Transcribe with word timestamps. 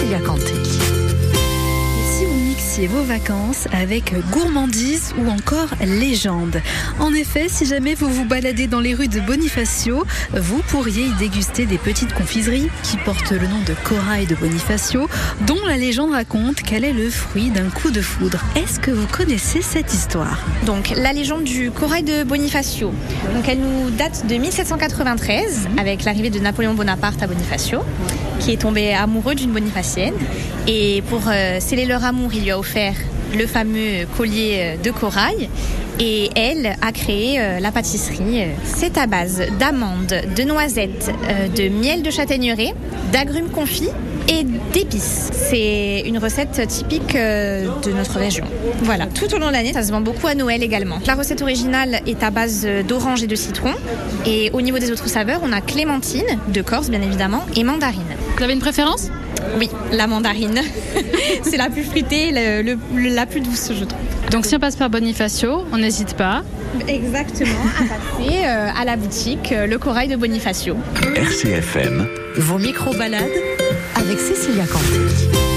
Cécilia 0.00 0.18
Canté 0.20 0.69
vos 2.86 3.02
vacances 3.02 3.68
avec 3.72 4.14
gourmandise 4.30 5.14
ou 5.18 5.28
encore 5.28 5.68
légende. 5.80 6.60
En 6.98 7.12
effet, 7.12 7.46
si 7.48 7.66
jamais 7.66 7.94
vous 7.94 8.08
vous 8.08 8.24
baladez 8.24 8.66
dans 8.66 8.80
les 8.80 8.94
rues 8.94 9.08
de 9.08 9.20
Bonifacio, 9.20 10.04
vous 10.32 10.58
pourriez 10.68 11.06
y 11.06 11.12
déguster 11.14 11.66
des 11.66 11.78
petites 11.78 12.14
confiseries 12.14 12.70
qui 12.82 12.96
portent 12.98 13.32
le 13.32 13.46
nom 13.46 13.60
de 13.66 13.74
corail 13.84 14.26
de 14.26 14.34
Bonifacio, 14.34 15.08
dont 15.46 15.58
la 15.66 15.76
légende 15.76 16.12
raconte 16.12 16.56
qu'elle 16.62 16.84
est 16.84 16.92
le 16.92 17.10
fruit 17.10 17.50
d'un 17.50 17.68
coup 17.70 17.90
de 17.90 18.00
foudre. 18.00 18.40
Est-ce 18.56 18.80
que 18.80 18.90
vous 18.90 19.06
connaissez 19.06 19.62
cette 19.62 19.92
histoire? 19.92 20.38
Donc, 20.64 20.90
la 20.96 21.12
légende 21.12 21.44
du 21.44 21.70
corail 21.70 22.02
de 22.02 22.24
Bonifacio. 22.24 22.92
Donc, 23.34 23.48
elle 23.48 23.60
nous 23.60 23.90
date 23.90 24.26
de 24.26 24.36
1793 24.36 25.68
avec 25.78 26.04
l'arrivée 26.04 26.30
de 26.30 26.38
Napoléon 26.38 26.74
Bonaparte 26.74 27.22
à 27.22 27.26
Bonifacio 27.26 27.80
qui 28.40 28.52
est 28.52 28.56
tombé 28.56 28.94
amoureux 28.94 29.34
d'une 29.34 29.52
bonifacienne. 29.52 30.14
Et 30.66 31.02
pour 31.08 31.20
euh, 31.28 31.60
sceller 31.60 31.84
leur 31.84 32.04
amour, 32.04 32.30
il 32.32 32.42
lui 32.42 32.50
a 32.50 32.58
offert 32.58 32.69
le 33.36 33.46
fameux 33.46 34.06
collier 34.16 34.56
euh, 34.58 34.76
de 34.82 34.90
corail. 34.90 35.48
Et 35.98 36.30
elle 36.34 36.76
a 36.80 36.92
créé 36.92 37.38
euh, 37.38 37.60
la 37.60 37.72
pâtisserie. 37.72 38.46
C'est 38.64 38.96
à 38.96 39.06
base 39.06 39.42
d'amandes, 39.58 40.14
de 40.34 40.42
noisettes, 40.44 41.12
de 41.54 41.68
miel 41.68 42.02
de 42.02 42.10
châtaigneraie, 42.10 42.74
d'agrumes 43.12 43.50
confits 43.50 43.90
et 44.28 44.44
d'épices. 44.72 45.28
C'est 45.32 46.02
une 46.06 46.16
recette 46.16 46.66
typique 46.68 47.14
de 47.14 47.92
notre 47.92 48.18
région. 48.18 48.46
Voilà, 48.82 49.06
tout 49.06 49.34
au 49.34 49.38
long 49.38 49.48
de 49.48 49.52
l'année, 49.52 49.74
ça 49.74 49.82
se 49.82 49.92
vend 49.92 50.00
beaucoup 50.00 50.26
à 50.26 50.34
Noël 50.34 50.62
également. 50.62 51.00
La 51.06 51.16
recette 51.16 51.42
originale 51.42 52.00
est 52.06 52.22
à 52.22 52.30
base 52.30 52.66
d'orange 52.88 53.22
et 53.22 53.26
de 53.26 53.36
citron. 53.36 53.74
Et 54.24 54.50
au 54.54 54.62
niveau 54.62 54.78
des 54.78 54.90
autres 54.90 55.08
saveurs, 55.08 55.40
on 55.42 55.52
a 55.52 55.60
clémentine, 55.60 56.38
de 56.48 56.62
Corse 56.62 56.88
bien 56.88 57.02
évidemment, 57.02 57.44
et 57.56 57.64
mandarine. 57.64 58.02
Vous 58.38 58.42
avez 58.42 58.54
une 58.54 58.60
préférence? 58.60 59.10
Oui, 59.58 59.68
la 59.92 60.06
mandarine. 60.06 60.60
c'est 61.42 61.56
la 61.56 61.70
plus 61.70 61.84
fruitée, 61.84 62.32
la 62.32 63.26
plus 63.26 63.40
douce, 63.40 63.72
je 63.78 63.84
trouve. 63.84 64.00
Donc 64.30 64.46
si 64.46 64.54
on 64.54 64.58
passe 64.58 64.76
par 64.76 64.90
Bonifacio, 64.90 65.64
on 65.72 65.78
n'hésite 65.78 66.14
pas. 66.14 66.42
Exactement, 66.86 67.50
à 67.78 67.82
passer 68.18 68.44
euh, 68.44 68.68
à 68.80 68.84
la 68.84 68.96
boutique 68.96 69.52
euh, 69.52 69.66
Le 69.66 69.78
Corail 69.78 70.08
de 70.08 70.16
Bonifacio. 70.16 70.76
RCFM. 71.16 72.06
Vos 72.36 72.58
micro-balades 72.58 73.24
avec 73.96 74.18
Cécilia 74.18 74.64
Canté. 74.66 75.49